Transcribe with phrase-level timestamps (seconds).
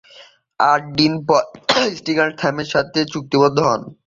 [0.59, 3.81] আট দিন পর তিনি সিয়াটল স্টর্মের সাথে চুক্তিবদ্ধ হন।